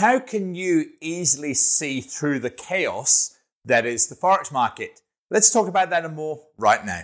how 0.00 0.18
can 0.18 0.54
you 0.54 0.86
easily 1.02 1.52
see 1.52 2.00
through 2.00 2.38
the 2.38 2.48
chaos 2.48 3.36
that 3.66 3.84
is 3.84 4.06
the 4.06 4.14
Forex 4.14 4.50
market? 4.50 5.02
Let's 5.30 5.50
talk 5.50 5.68
about 5.68 5.90
that 5.90 6.06
and 6.06 6.16
more 6.16 6.40
right 6.56 6.82
now. 6.86 7.02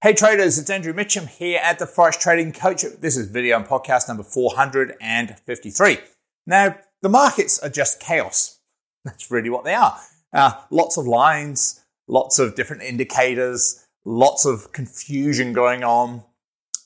Hey 0.00 0.14
traders, 0.14 0.56
it's 0.56 0.70
Andrew 0.70 0.92
Mitchem 0.92 1.26
here 1.26 1.58
at 1.60 1.80
the 1.80 1.86
Forex 1.86 2.20
Trading 2.20 2.52
Coach. 2.52 2.84
This 3.00 3.16
is 3.16 3.26
video 3.26 3.56
and 3.56 3.66
podcast 3.66 4.06
number 4.06 4.22
453. 4.22 5.98
Now, 6.46 6.78
the 7.02 7.08
markets 7.08 7.58
are 7.58 7.68
just 7.68 7.98
chaos. 7.98 8.60
That's 9.04 9.28
really 9.28 9.50
what 9.50 9.64
they 9.64 9.74
are. 9.74 9.98
Uh, 10.32 10.52
lots 10.70 10.96
of 10.96 11.08
lines, 11.08 11.80
lots 12.08 12.38
of 12.38 12.54
different 12.54 12.82
indicators, 12.82 13.86
lots 14.04 14.46
of 14.46 14.72
confusion 14.72 15.52
going 15.52 15.84
on, 15.84 16.24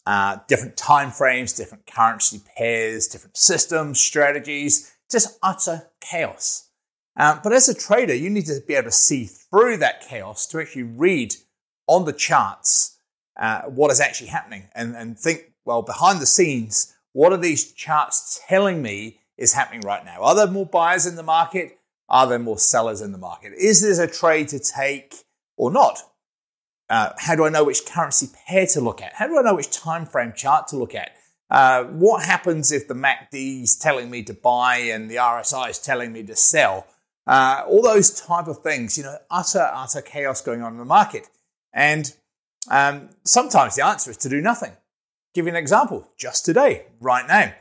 uh, 0.07 0.39
different 0.49 0.77
time 0.77 1.11
frames, 1.11 1.53
different 1.53 1.87
currency 1.87 2.41
pairs, 2.57 3.07
different 3.07 3.37
systems, 3.37 4.01
strategies, 4.01 4.93
just 5.11 5.39
utter 5.43 5.91
chaos. 6.01 6.69
Um, 7.17 7.41
but 7.43 7.53
as 7.53 7.69
a 7.69 7.75
trader, 7.75 8.15
you 8.15 8.31
need 8.31 8.47
to 8.47 8.61
be 8.67 8.75
able 8.75 8.87
to 8.87 8.93
see 8.93 9.27
through 9.27 9.79
that 9.79 10.01
chaos 10.09 10.47
to 10.49 10.61
actually 10.61 10.85
read 10.85 11.35
on 11.87 12.05
the 12.05 12.13
charts 12.13 12.99
uh, 13.39 13.63
what 13.63 13.91
is 13.91 14.01
actually 14.01 14.29
happening 14.29 14.69
and, 14.75 14.97
and 14.97 15.19
think, 15.19 15.53
well, 15.65 15.83
behind 15.83 16.21
the 16.21 16.27
scenes, 16.27 16.95
what 17.13 17.33
are 17.33 17.39
these 17.39 17.73
charts 17.73 18.41
telling 18.49 18.83
me 18.83 19.21
is 19.37 19.53
happening 19.53 19.83
right 19.83 20.05
now? 20.05 20.23
Are 20.23 20.35
there 20.35 20.47
more 20.47 20.67
buyers 20.67 21.07
in 21.07 21.17
the 21.17 21.23
market? 21.23 21.79
Are 22.13 22.27
there 22.27 22.39
more 22.39 22.59
sellers 22.59 23.01
in 23.01 23.11
the 23.11 23.19
market? 23.19 23.55
Is 23.55 23.81
this 23.81 23.99
a 23.99 24.07
trade 24.07 24.49
to 24.49 24.59
take 24.59 25.15
or 25.57 25.73
not? 25.73 25.99
Uh, 26.91 27.11
how 27.17 27.35
do 27.35 27.47
I 27.47 27.49
know 27.49 27.65
which 27.65 27.87
currency 27.87 28.29
pair 28.47 28.67
to 28.67 28.83
look 28.83 29.01
at? 29.01 29.15
How 29.15 29.27
do 29.27 29.39
I 29.39 29.43
know 29.43 29.55
which 29.55 29.71
time 29.71 30.05
frame 30.05 30.35
chart 30.37 30.69
to 30.69 30.77
look 30.77 30.95
at? 30.95 31.13
Uh, 31.51 31.85
what 31.85 32.25
happens 32.25 32.71
if 32.71 32.87
the 32.87 32.95
MACD 32.95 33.63
is 33.63 33.77
telling 33.77 34.11
me 34.11 34.23
to 34.25 34.35
buy 34.35 34.77
and 34.77 35.11
the 35.11 35.17
RSI 35.17 35.71
is 35.71 35.79
telling 35.79 36.13
me 36.13 36.23
to 36.25 36.37
sell? 36.37 36.87
Uh, 37.27 37.63
all 37.67 37.81
those 37.81 38.11
type 38.11 38.47
of 38.47 38.59
things, 38.59 38.99
you 38.99 39.05
know, 39.05 39.17
utter, 39.31 39.71
utter 39.73 40.03
chaos 40.03 40.43
going 40.43 40.61
on 40.63 40.73
in 40.73 40.79
the 40.79 40.85
market. 40.85 41.29
And 41.73 42.13
um, 42.71 43.09
sometimes 43.25 43.77
the 43.77 43.87
answer 43.87 44.11
is 44.11 44.19
to 44.19 44.29
do 44.29 44.43
nothing. 44.43 44.73
Give 45.35 45.47
you 45.47 45.51
an 45.51 45.57
example. 45.57 46.09
Just 46.19 46.45
today, 46.45 46.87
right 47.01 47.27
now, 47.27 47.55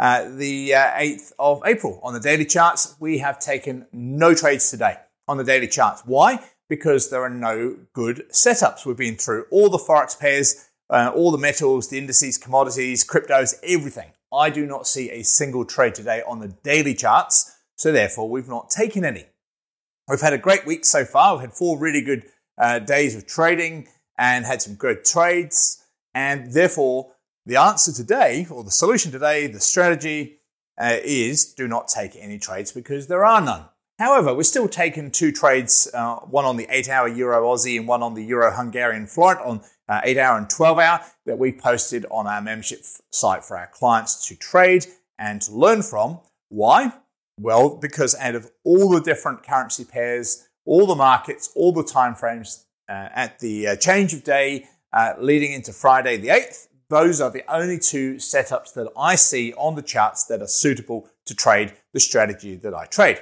uh, 0.00 0.30
the 0.30 0.74
uh, 0.74 0.98
8th 0.98 1.32
of 1.38 1.62
April, 1.66 2.00
on 2.02 2.14
the 2.14 2.20
daily 2.20 2.46
charts, 2.46 2.96
we 2.98 3.18
have 3.18 3.38
taken 3.38 3.86
no 3.92 4.34
trades 4.34 4.70
today 4.70 4.96
on 5.28 5.36
the 5.36 5.44
daily 5.44 5.68
charts. 5.68 6.02
Why? 6.06 6.42
Because 6.70 7.10
there 7.10 7.22
are 7.22 7.28
no 7.28 7.76
good 7.92 8.24
setups. 8.32 8.86
We've 8.86 8.96
been 8.96 9.16
through 9.16 9.44
all 9.50 9.68
the 9.68 9.76
forex 9.76 10.18
pairs, 10.18 10.70
uh, 10.88 11.12
all 11.14 11.30
the 11.30 11.36
metals, 11.36 11.90
the 11.90 11.98
indices, 11.98 12.38
commodities, 12.38 13.04
cryptos, 13.04 13.56
everything. 13.62 14.10
I 14.32 14.48
do 14.48 14.64
not 14.64 14.86
see 14.86 15.10
a 15.10 15.22
single 15.22 15.66
trade 15.66 15.94
today 15.94 16.22
on 16.26 16.40
the 16.40 16.48
daily 16.48 16.94
charts, 16.94 17.54
so 17.76 17.92
therefore 17.92 18.30
we've 18.30 18.48
not 18.48 18.70
taken 18.70 19.04
any. 19.04 19.26
We've 20.08 20.22
had 20.22 20.32
a 20.32 20.38
great 20.38 20.64
week 20.64 20.86
so 20.86 21.04
far. 21.04 21.34
We've 21.34 21.42
had 21.42 21.52
four 21.52 21.78
really 21.78 22.00
good 22.00 22.24
uh, 22.56 22.78
days 22.78 23.14
of 23.14 23.26
trading 23.26 23.86
and 24.16 24.46
had 24.46 24.62
some 24.62 24.76
good 24.76 25.04
trades. 25.04 25.84
And 26.14 26.52
therefore, 26.54 27.12
the 27.46 27.56
answer 27.56 27.92
today, 27.92 28.46
or 28.50 28.64
the 28.64 28.70
solution 28.70 29.12
today, 29.12 29.46
the 29.46 29.60
strategy 29.60 30.40
uh, 30.80 30.96
is 31.02 31.52
do 31.54 31.66
not 31.68 31.88
take 31.88 32.16
any 32.16 32.38
trades 32.38 32.72
because 32.72 33.06
there 33.06 33.24
are 33.24 33.40
none. 33.40 33.64
However, 33.98 34.34
we're 34.34 34.44
still 34.44 34.68
taking 34.68 35.10
two 35.10 35.30
trades, 35.30 35.86
uh, 35.92 36.16
one 36.20 36.46
on 36.46 36.56
the 36.56 36.66
8 36.70 36.88
hour 36.88 37.06
Euro 37.06 37.42
Aussie 37.42 37.78
and 37.78 37.86
one 37.86 38.02
on 38.02 38.14
the 38.14 38.24
Euro 38.24 38.50
Hungarian 38.50 39.06
forint 39.06 39.40
on 39.40 39.60
uh, 39.90 40.00
8 40.02 40.16
hour 40.16 40.38
and 40.38 40.48
12 40.48 40.78
hour 40.78 41.04
that 41.26 41.38
we 41.38 41.52
posted 41.52 42.06
on 42.10 42.26
our 42.26 42.40
membership 42.40 42.80
site 43.10 43.44
for 43.44 43.58
our 43.58 43.66
clients 43.66 44.26
to 44.28 44.36
trade 44.36 44.86
and 45.18 45.42
to 45.42 45.52
learn 45.52 45.82
from. 45.82 46.20
Why? 46.48 46.94
Well, 47.38 47.76
because 47.76 48.14
out 48.14 48.34
of 48.34 48.50
all 48.64 48.90
the 48.90 49.00
different 49.00 49.42
currency 49.42 49.84
pairs, 49.84 50.48
all 50.64 50.86
the 50.86 50.94
markets, 50.94 51.50
all 51.54 51.72
the 51.72 51.84
time 51.84 52.14
frames, 52.14 52.64
uh, 52.88 53.08
at 53.14 53.38
the 53.38 53.68
uh, 53.68 53.76
change 53.76 54.14
of 54.14 54.24
day 54.24 54.66
uh, 54.92 55.12
leading 55.18 55.52
into 55.52 55.72
Friday 55.72 56.16
the 56.16 56.28
8th. 56.28 56.68
Those 56.90 57.20
are 57.20 57.30
the 57.30 57.44
only 57.48 57.78
two 57.78 58.16
setups 58.16 58.74
that 58.74 58.90
I 58.96 59.14
see 59.14 59.52
on 59.54 59.76
the 59.76 59.82
charts 59.82 60.24
that 60.24 60.42
are 60.42 60.48
suitable 60.48 61.08
to 61.24 61.36
trade 61.36 61.72
the 61.92 62.00
strategy 62.00 62.56
that 62.56 62.74
I 62.74 62.86
trade. 62.86 63.20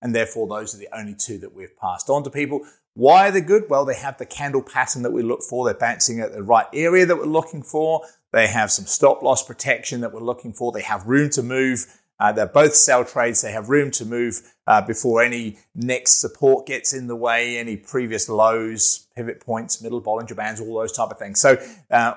And 0.00 0.14
therefore, 0.14 0.48
those 0.48 0.74
are 0.74 0.78
the 0.78 0.88
only 0.90 1.14
two 1.14 1.36
that 1.38 1.54
we've 1.54 1.76
passed 1.76 2.08
on 2.08 2.24
to 2.24 2.30
people. 2.30 2.62
Why 2.94 3.28
are 3.28 3.30
they 3.30 3.42
good? 3.42 3.64
Well, 3.68 3.84
they 3.84 3.94
have 3.94 4.16
the 4.16 4.24
candle 4.24 4.62
pattern 4.62 5.02
that 5.02 5.12
we 5.12 5.22
look 5.22 5.42
for. 5.42 5.66
They're 5.66 5.74
bouncing 5.74 6.20
at 6.20 6.32
the 6.32 6.42
right 6.42 6.66
area 6.72 7.04
that 7.04 7.16
we're 7.16 7.24
looking 7.26 7.62
for. 7.62 8.06
They 8.32 8.46
have 8.46 8.70
some 8.70 8.86
stop 8.86 9.22
loss 9.22 9.46
protection 9.46 10.00
that 10.00 10.14
we're 10.14 10.20
looking 10.20 10.54
for. 10.54 10.72
They 10.72 10.80
have 10.82 11.06
room 11.06 11.28
to 11.30 11.42
move. 11.42 11.86
Uh, 12.18 12.32
they're 12.32 12.46
both 12.46 12.74
sell 12.74 13.04
trades. 13.04 13.42
They 13.42 13.52
have 13.52 13.68
room 13.68 13.90
to 13.92 14.06
move 14.06 14.40
uh, 14.66 14.80
before 14.80 15.22
any 15.22 15.58
next 15.74 16.20
support 16.20 16.66
gets 16.66 16.94
in 16.94 17.06
the 17.06 17.16
way, 17.16 17.58
any 17.58 17.76
previous 17.76 18.30
lows, 18.30 19.08
pivot 19.14 19.40
points, 19.40 19.82
middle 19.82 20.00
Bollinger 20.00 20.36
Bands, 20.36 20.60
all 20.60 20.78
those 20.78 20.92
type 20.92 21.10
of 21.10 21.18
things. 21.18 21.38
So 21.38 21.58
uh, 21.90 22.14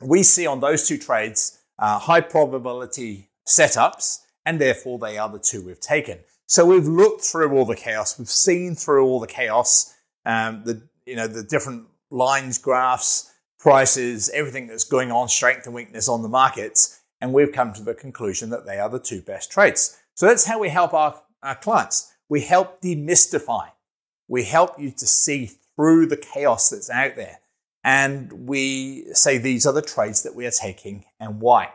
we 0.00 0.22
see 0.22 0.46
on 0.46 0.60
those 0.60 0.86
two 0.86 0.98
trades 0.98 1.58
uh, 1.78 1.98
high 1.98 2.20
probability 2.20 3.30
setups, 3.46 4.20
and 4.46 4.60
therefore 4.60 4.98
they 4.98 5.18
are 5.18 5.28
the 5.28 5.38
two 5.38 5.64
we've 5.64 5.80
taken. 5.80 6.18
So 6.46 6.66
we've 6.66 6.86
looked 6.86 7.22
through 7.22 7.52
all 7.52 7.64
the 7.64 7.76
chaos. 7.76 8.18
We've 8.18 8.28
seen 8.28 8.74
through 8.74 9.06
all 9.06 9.18
the 9.20 9.26
chaos, 9.26 9.94
um, 10.24 10.62
the 10.64 10.82
you 11.06 11.16
know 11.16 11.26
the 11.26 11.42
different 11.42 11.86
lines, 12.10 12.58
graphs, 12.58 13.32
prices, 13.58 14.30
everything 14.34 14.66
that's 14.66 14.84
going 14.84 15.10
on, 15.10 15.28
strength 15.28 15.66
and 15.66 15.74
weakness 15.74 16.08
on 16.08 16.22
the 16.22 16.28
markets 16.28 17.00
and 17.24 17.32
we've 17.32 17.52
come 17.52 17.72
to 17.72 17.82
the 17.82 17.94
conclusion 17.94 18.50
that 18.50 18.66
they 18.66 18.78
are 18.78 18.90
the 18.90 18.98
two 18.98 19.22
best 19.22 19.50
trades. 19.50 19.98
So 20.14 20.26
that's 20.26 20.44
how 20.44 20.58
we 20.58 20.68
help 20.68 20.92
our, 20.92 21.22
our 21.42 21.54
clients. 21.54 22.12
We 22.28 22.42
help 22.42 22.82
demystify. 22.82 23.68
We 24.28 24.44
help 24.44 24.78
you 24.78 24.90
to 24.90 25.06
see 25.06 25.52
through 25.74 26.06
the 26.06 26.18
chaos 26.18 26.68
that's 26.68 26.90
out 26.90 27.16
there. 27.16 27.38
And 27.84 28.48
we 28.48 29.04
say 29.12 29.38
these 29.38 29.66
are 29.66 29.72
the 29.72 29.82
trades 29.82 30.22
that 30.22 30.34
we 30.34 30.46
are 30.46 30.50
taking 30.50 31.04
and 31.20 31.40
why. 31.40 31.74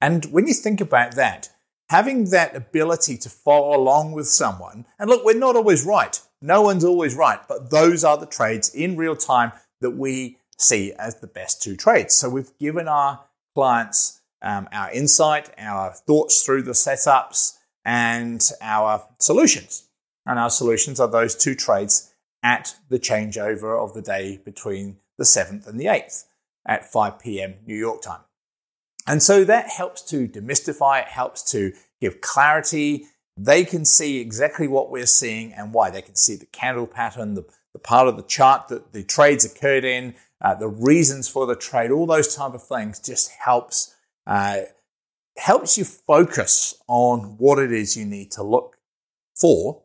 And 0.00 0.24
when 0.26 0.46
you 0.46 0.54
think 0.54 0.80
about 0.80 1.16
that, 1.16 1.50
having 1.90 2.30
that 2.30 2.56
ability 2.56 3.18
to 3.18 3.28
follow 3.28 3.76
along 3.76 4.12
with 4.12 4.26
someone, 4.26 4.86
and 4.98 5.10
look, 5.10 5.24
we're 5.24 5.38
not 5.38 5.56
always 5.56 5.84
right. 5.84 6.18
No 6.40 6.62
one's 6.62 6.84
always 6.84 7.14
right, 7.14 7.40
but 7.48 7.70
those 7.70 8.04
are 8.04 8.16
the 8.16 8.26
trades 8.26 8.74
in 8.74 8.96
real 8.96 9.16
time 9.16 9.52
that 9.80 9.90
we 9.90 10.38
see 10.56 10.92
as 10.94 11.16
the 11.16 11.26
best 11.26 11.62
two 11.62 11.76
trades. 11.76 12.14
So 12.14 12.30
we've 12.30 12.56
given 12.58 12.88
our 12.88 13.20
clients 13.54 14.18
um, 14.42 14.68
our 14.72 14.90
insight, 14.92 15.50
our 15.58 15.92
thoughts 15.92 16.42
through 16.42 16.62
the 16.62 16.72
setups, 16.72 17.56
and 17.84 18.46
our 18.60 19.04
solutions. 19.18 19.88
And 20.26 20.38
our 20.38 20.50
solutions 20.50 21.00
are 21.00 21.08
those 21.08 21.34
two 21.34 21.54
trades 21.54 22.12
at 22.42 22.76
the 22.88 22.98
changeover 22.98 23.82
of 23.82 23.94
the 23.94 24.02
day 24.02 24.40
between 24.44 24.98
the 25.18 25.24
7th 25.24 25.66
and 25.66 25.78
the 25.78 25.86
8th 25.86 26.24
at 26.66 26.90
5 26.90 27.18
p.m. 27.18 27.56
New 27.66 27.76
York 27.76 28.02
time. 28.02 28.20
And 29.06 29.22
so 29.22 29.44
that 29.44 29.70
helps 29.70 30.02
to 30.10 30.28
demystify, 30.28 31.02
it 31.02 31.08
helps 31.08 31.50
to 31.52 31.72
give 32.00 32.20
clarity. 32.20 33.06
They 33.36 33.64
can 33.64 33.84
see 33.84 34.20
exactly 34.20 34.68
what 34.68 34.90
we're 34.90 35.06
seeing 35.06 35.52
and 35.52 35.72
why. 35.72 35.90
They 35.90 36.02
can 36.02 36.16
see 36.16 36.36
the 36.36 36.46
candle 36.46 36.86
pattern, 36.86 37.34
the, 37.34 37.44
the 37.72 37.78
part 37.78 38.08
of 38.08 38.16
the 38.16 38.22
chart 38.22 38.68
that 38.68 38.92
the 38.92 39.02
trades 39.02 39.44
occurred 39.44 39.84
in, 39.84 40.14
uh, 40.40 40.54
the 40.54 40.68
reasons 40.68 41.28
for 41.28 41.46
the 41.46 41.56
trade, 41.56 41.90
all 41.90 42.06
those 42.06 42.34
type 42.34 42.54
of 42.54 42.62
things 42.62 43.00
just 43.00 43.30
helps 43.30 43.94
uh, 44.26 44.60
helps 45.36 45.78
you 45.78 45.84
focus 45.84 46.74
on 46.86 47.36
what 47.38 47.58
it 47.58 47.72
is 47.72 47.96
you 47.96 48.04
need 48.04 48.30
to 48.32 48.42
look 48.42 48.76
for, 49.34 49.82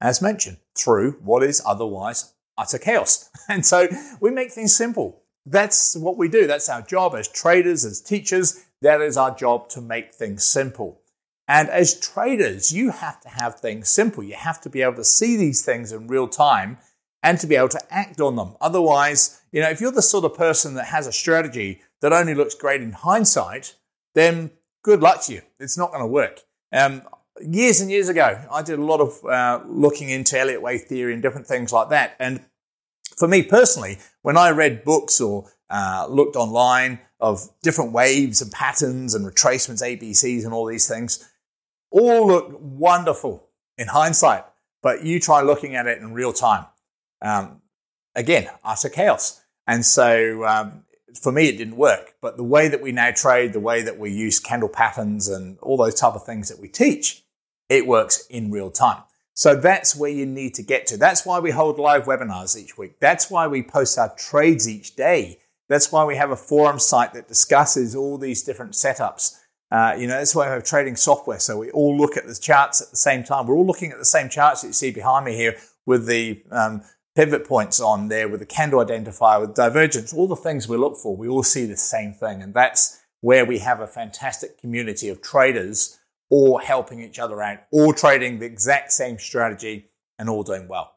as 0.00 0.20
mentioned, 0.20 0.58
through 0.76 1.12
what 1.22 1.42
is 1.42 1.62
otherwise 1.64 2.34
utter 2.58 2.78
chaos. 2.78 3.28
And 3.48 3.66
so 3.66 3.88
we 4.20 4.30
make 4.30 4.52
things 4.52 4.74
simple. 4.74 5.22
That's 5.44 5.96
what 5.96 6.16
we 6.16 6.28
do. 6.28 6.46
That's 6.46 6.68
our 6.68 6.82
job 6.82 7.14
as 7.14 7.26
traders, 7.26 7.84
as 7.84 8.00
teachers. 8.00 8.64
That 8.82 9.00
is 9.00 9.16
our 9.16 9.34
job 9.34 9.68
to 9.70 9.80
make 9.80 10.14
things 10.14 10.44
simple. 10.44 11.00
And 11.48 11.68
as 11.68 11.98
traders, 11.98 12.72
you 12.72 12.90
have 12.90 13.20
to 13.22 13.28
have 13.28 13.58
things 13.58 13.88
simple. 13.88 14.22
You 14.22 14.36
have 14.36 14.60
to 14.62 14.70
be 14.70 14.82
able 14.82 14.94
to 14.94 15.04
see 15.04 15.36
these 15.36 15.64
things 15.64 15.92
in 15.92 16.06
real 16.06 16.28
time 16.28 16.78
and 17.22 17.38
to 17.40 17.46
be 17.46 17.56
able 17.56 17.68
to 17.70 17.94
act 17.94 18.20
on 18.20 18.36
them. 18.36 18.56
Otherwise, 18.60 19.40
you 19.50 19.60
know, 19.60 19.68
if 19.68 19.80
you're 19.80 19.92
the 19.92 20.02
sort 20.02 20.24
of 20.24 20.34
person 20.34 20.74
that 20.74 20.86
has 20.86 21.06
a 21.06 21.12
strategy 21.12 21.80
that 22.00 22.12
only 22.12 22.34
looks 22.34 22.54
great 22.54 22.80
in 22.80 22.92
hindsight, 22.92 23.74
then 24.14 24.50
good 24.82 25.00
luck 25.00 25.22
to 25.24 25.34
you. 25.34 25.42
It's 25.58 25.78
not 25.78 25.90
going 25.90 26.02
to 26.02 26.06
work. 26.06 26.40
Um, 26.72 27.02
years 27.40 27.80
and 27.80 27.90
years 27.90 28.08
ago, 28.08 28.40
I 28.50 28.62
did 28.62 28.78
a 28.78 28.84
lot 28.84 29.00
of 29.00 29.24
uh, 29.24 29.62
looking 29.66 30.10
into 30.10 30.38
Elliott 30.38 30.62
wave 30.62 30.82
theory 30.82 31.12
and 31.12 31.22
different 31.22 31.46
things 31.46 31.72
like 31.72 31.88
that. 31.90 32.16
And 32.18 32.44
for 33.16 33.28
me 33.28 33.42
personally, 33.42 33.98
when 34.22 34.36
I 34.36 34.50
read 34.50 34.84
books 34.84 35.20
or 35.20 35.50
uh, 35.70 36.06
looked 36.08 36.36
online 36.36 37.00
of 37.20 37.48
different 37.62 37.92
waves 37.92 38.42
and 38.42 38.50
patterns 38.52 39.14
and 39.14 39.24
retracements, 39.24 39.82
ABCs, 39.82 40.44
and 40.44 40.52
all 40.52 40.66
these 40.66 40.88
things, 40.88 41.28
all 41.90 42.26
look 42.26 42.58
wonderful 42.60 43.48
in 43.78 43.88
hindsight. 43.88 44.44
But 44.82 45.04
you 45.04 45.20
try 45.20 45.42
looking 45.42 45.76
at 45.76 45.86
it 45.86 45.98
in 45.98 46.12
real 46.12 46.32
time. 46.32 46.66
Um, 47.20 47.62
again, 48.14 48.48
utter 48.64 48.88
chaos. 48.88 49.40
And 49.66 49.84
so 49.84 50.44
um, 50.44 50.84
for 51.14 51.32
me, 51.32 51.48
it 51.48 51.58
didn't 51.58 51.76
work. 51.76 52.14
But 52.20 52.36
the 52.36 52.44
way 52.44 52.68
that 52.68 52.80
we 52.80 52.92
now 52.92 53.10
trade, 53.10 53.52
the 53.52 53.60
way 53.60 53.82
that 53.82 53.98
we 53.98 54.10
use 54.10 54.40
candle 54.40 54.68
patterns 54.68 55.28
and 55.28 55.58
all 55.60 55.76
those 55.76 55.94
type 55.94 56.14
of 56.14 56.24
things 56.24 56.48
that 56.48 56.60
we 56.60 56.68
teach, 56.68 57.24
it 57.68 57.86
works 57.86 58.26
in 58.26 58.50
real 58.50 58.70
time. 58.70 59.02
So 59.34 59.54
that's 59.54 59.96
where 59.96 60.10
you 60.10 60.26
need 60.26 60.54
to 60.54 60.62
get 60.62 60.86
to. 60.88 60.96
That's 60.96 61.24
why 61.24 61.38
we 61.38 61.50
hold 61.50 61.78
live 61.78 62.04
webinars 62.04 62.56
each 62.56 62.76
week. 62.76 63.00
That's 63.00 63.30
why 63.30 63.46
we 63.46 63.62
post 63.62 63.98
our 63.98 64.14
trades 64.14 64.68
each 64.68 64.94
day. 64.94 65.38
That's 65.68 65.90
why 65.90 66.04
we 66.04 66.16
have 66.16 66.30
a 66.30 66.36
forum 66.36 66.78
site 66.78 67.14
that 67.14 67.28
discusses 67.28 67.94
all 67.94 68.18
these 68.18 68.42
different 68.42 68.72
setups. 68.72 69.38
Uh, 69.70 69.96
you 69.98 70.06
know, 70.06 70.18
that's 70.18 70.34
why 70.34 70.46
we 70.46 70.52
have 70.52 70.64
trading 70.64 70.96
software. 70.96 71.38
So 71.38 71.56
we 71.56 71.70
all 71.70 71.96
look 71.96 72.18
at 72.18 72.26
the 72.26 72.34
charts 72.34 72.82
at 72.82 72.90
the 72.90 72.96
same 72.96 73.24
time. 73.24 73.46
We're 73.46 73.54
all 73.54 73.66
looking 73.66 73.90
at 73.90 73.98
the 73.98 74.04
same 74.04 74.28
charts 74.28 74.60
that 74.60 74.66
you 74.66 74.74
see 74.74 74.90
behind 74.90 75.24
me 75.24 75.34
here 75.34 75.56
with 75.86 76.06
the 76.06 76.42
um, 76.50 76.82
pivot 77.14 77.46
points 77.46 77.80
on 77.80 78.08
there, 78.08 78.28
with 78.28 78.40
the 78.40 78.46
candle 78.46 78.84
identifier, 78.84 79.40
with 79.40 79.54
divergence, 79.54 80.12
all 80.12 80.26
the 80.26 80.36
things 80.36 80.68
we 80.68 80.76
look 80.76 80.96
for. 80.96 81.16
We 81.16 81.28
all 81.28 81.42
see 81.42 81.66
the 81.66 81.76
same 81.76 82.12
thing. 82.12 82.42
And 82.42 82.54
that's 82.54 83.00
where 83.20 83.44
we 83.44 83.58
have 83.58 83.80
a 83.80 83.86
fantastic 83.86 84.58
community 84.58 85.08
of 85.08 85.20
traders 85.20 85.98
all 86.30 86.56
helping 86.56 87.02
each 87.02 87.18
other 87.18 87.42
out, 87.42 87.58
all 87.70 87.92
trading 87.92 88.38
the 88.38 88.46
exact 88.46 88.90
same 88.90 89.18
strategy 89.18 89.90
and 90.18 90.30
all 90.30 90.42
doing 90.42 90.66
well. 90.66 90.94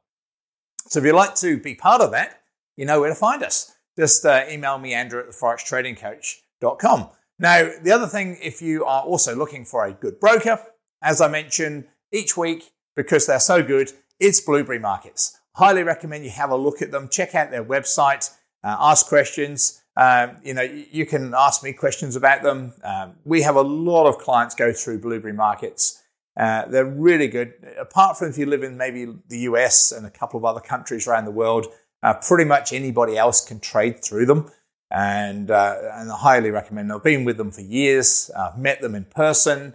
So 0.87 0.99
if 0.99 1.05
you'd 1.05 1.13
like 1.13 1.35
to 1.35 1.59
be 1.59 1.75
part 1.75 2.01
of 2.01 2.11
that, 2.11 2.41
you 2.77 2.85
know 2.85 3.01
where 3.01 3.09
to 3.09 3.15
find 3.15 3.43
us. 3.43 3.73
Just 3.97 4.25
uh, 4.25 4.43
email 4.49 4.77
me, 4.77 4.93
Andrew 4.93 5.19
at 5.19 5.29
theforextradingcoach.com. 5.29 7.09
Now, 7.37 7.69
the 7.81 7.91
other 7.91 8.07
thing, 8.07 8.37
if 8.41 8.61
you 8.61 8.85
are 8.85 9.01
also 9.03 9.35
looking 9.35 9.65
for 9.65 9.85
a 9.85 9.91
good 9.91 10.21
broker, 10.21 10.57
as 11.01 11.19
I 11.19 11.27
mentioned 11.27 11.85
each 12.13 12.37
week, 12.37 12.71
because 12.95 13.25
they're 13.25 13.39
so 13.39 13.61
good, 13.61 13.91
it's 14.19 14.39
Blueberry 14.39 14.79
Markets. 14.79 15.37
Highly 15.55 15.83
recommend 15.83 16.25
you 16.25 16.31
have 16.31 16.49
a 16.49 16.55
look 16.55 16.81
at 16.81 16.91
them. 16.91 17.07
Check 17.07 17.33
out 17.33 17.49
their 17.49 17.63
website, 17.63 18.29
uh, 18.61 18.75
ask 18.77 19.07
questions. 19.07 19.81
Um, 19.95 20.35
you 20.43 20.53
know, 20.53 20.61
you 20.61 21.05
can 21.05 21.33
ask 21.33 21.63
me 21.63 21.71
questions 21.71 22.17
about 22.17 22.43
them. 22.43 22.73
Um, 22.83 23.13
we 23.23 23.41
have 23.43 23.55
a 23.55 23.61
lot 23.61 24.05
of 24.05 24.17
clients 24.17 24.53
go 24.53 24.73
through 24.73 24.99
Blueberry 24.99 25.31
Markets. 25.31 26.03
Uh, 26.35 26.65
they're 26.65 26.83
really 26.83 27.29
good. 27.29 27.53
Apart 27.79 28.17
from 28.17 28.27
if 28.27 28.37
you 28.37 28.45
live 28.45 28.63
in 28.63 28.75
maybe 28.75 29.07
the 29.29 29.39
US 29.39 29.93
and 29.93 30.05
a 30.05 30.09
couple 30.09 30.37
of 30.37 30.43
other 30.43 30.59
countries 30.59 31.07
around 31.07 31.23
the 31.23 31.31
world, 31.31 31.67
uh, 32.03 32.15
pretty 32.15 32.43
much 32.43 32.73
anybody 32.73 33.17
else 33.17 33.45
can 33.45 33.61
trade 33.61 34.03
through 34.03 34.25
them 34.25 34.51
and, 34.91 35.49
uh, 35.49 35.77
and 35.93 36.11
I 36.11 36.17
highly 36.17 36.51
recommend. 36.51 36.89
them. 36.89 36.97
I've 36.97 37.03
been 37.03 37.23
with 37.23 37.37
them 37.37 37.51
for 37.51 37.61
years, 37.61 38.29
I've 38.37 38.57
met 38.57 38.81
them 38.81 38.93
in 38.93 39.05
person, 39.05 39.73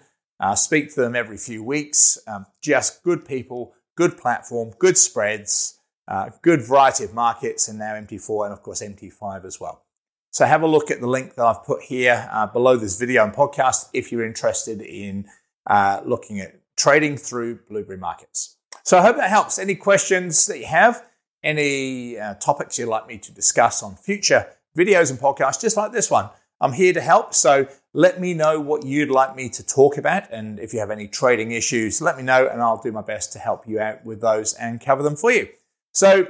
speak 0.55 0.93
to 0.94 1.00
them 1.00 1.17
every 1.17 1.38
few 1.38 1.65
weeks. 1.65 2.19
Um, 2.26 2.44
just 2.61 3.03
good 3.03 3.25
people, 3.25 3.73
good 4.00 4.17
platform, 4.17 4.73
good 4.79 4.97
spreads, 4.97 5.79
uh, 6.08 6.31
good 6.41 6.62
variety 6.62 7.05
of 7.05 7.12
markets, 7.12 7.69
and 7.69 7.79
now 7.79 7.93
MT4 7.93 8.47
and 8.47 8.52
of 8.55 8.62
course 8.62 8.81
MT5 8.81 9.44
as 9.44 9.61
well. 9.61 9.85
So 10.31 10.47
have 10.47 10.62
a 10.62 10.67
look 10.67 10.91
at 10.91 11.00
the 11.00 11.06
link 11.06 11.35
that 11.35 11.44
I've 11.44 11.64
put 11.64 11.82
here 11.82 12.26
uh, 12.32 12.47
below 12.47 12.79
this 12.79 12.99
video 12.99 13.25
and 13.25 13.35
podcast 13.35 13.91
if 13.93 14.11
you're 14.11 14.25
interested 14.25 14.81
in 14.81 15.26
uh, 15.67 16.00
looking 16.02 16.41
at 16.41 16.62
trading 16.79 17.19
through 17.19 17.58
Blueberry 17.69 17.99
Markets. 17.99 18.56
So 18.85 18.97
I 18.97 19.02
hope 19.02 19.17
that 19.17 19.29
helps. 19.29 19.58
Any 19.58 19.75
questions 19.75 20.47
that 20.47 20.58
you 20.58 20.67
have, 20.67 21.05
any 21.44 22.19
uh, 22.19 22.37
topics 22.37 22.79
you'd 22.79 22.88
like 22.88 23.06
me 23.06 23.19
to 23.19 23.32
discuss 23.35 23.82
on 23.82 23.97
future 23.97 24.47
videos 24.79 25.11
and 25.11 25.20
podcasts 25.20 25.61
just 25.61 25.76
like 25.76 25.93
this 25.93 26.11
one. 26.11 26.31
I'm 26.58 26.73
here 26.73 26.94
to 26.94 27.02
help. 27.02 27.35
So 27.35 27.69
let 27.92 28.20
me 28.20 28.34
know 28.34 28.60
what 28.60 28.84
you'd 28.84 29.10
like 29.10 29.34
me 29.34 29.48
to 29.50 29.66
talk 29.66 29.96
about. 29.96 30.31
And 30.31 30.58
if 30.58 30.72
you 30.72 30.81
have 30.81 30.90
any 30.90 31.08
trading 31.08 31.50
issues, 31.50 32.00
let 32.00 32.16
me 32.16 32.22
know 32.22 32.46
and 32.46 32.62
I'll 32.62 32.81
do 32.81 32.92
my 32.92 33.02
best 33.02 33.32
to 33.32 33.38
help 33.38 33.66
you 33.66 33.81
out 33.81 34.04
with 34.04 34.20
those 34.20 34.54
and 34.54 34.81
cover 34.81 35.02
them 35.02 35.16
for 35.16 35.32
you. 35.32 35.48
So 35.92 36.28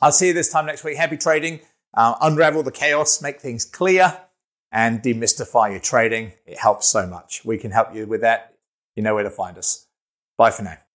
I'll 0.00 0.12
see 0.12 0.28
you 0.28 0.32
this 0.32 0.52
time 0.52 0.66
next 0.66 0.84
week. 0.84 0.96
Happy 0.96 1.16
trading. 1.16 1.60
Uh, 1.94 2.14
unravel 2.20 2.62
the 2.62 2.70
chaos, 2.70 3.22
make 3.22 3.40
things 3.40 3.64
clear, 3.64 4.20
and 4.70 5.02
demystify 5.02 5.70
your 5.70 5.80
trading. 5.80 6.32
It 6.44 6.58
helps 6.58 6.86
so 6.86 7.06
much. 7.06 7.44
We 7.44 7.58
can 7.58 7.70
help 7.70 7.94
you 7.94 8.06
with 8.06 8.20
that. 8.20 8.54
You 8.94 9.02
know 9.02 9.14
where 9.14 9.24
to 9.24 9.30
find 9.30 9.56
us. 9.56 9.86
Bye 10.36 10.50
for 10.50 10.62
now. 10.62 10.85